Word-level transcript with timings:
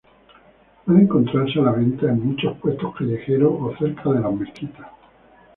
Puede 0.83 1.01
encontrarse 1.03 1.59
a 1.59 1.61
la 1.61 1.73
venta 1.73 2.09
en 2.09 2.25
muchos 2.29 2.57
puestos 2.57 2.95
callejeros 2.97 3.53
o 3.53 3.71
cerca 3.77 4.09
de 4.13 4.21
las 4.21 4.33
mezquitas. 4.33 4.87